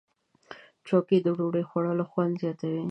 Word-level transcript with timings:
چوکۍ 0.87 1.17
د 1.23 1.27
ډوډۍ 1.37 1.63
خوړلو 1.69 2.03
خوند 2.11 2.33
زیاتوي. 2.41 2.79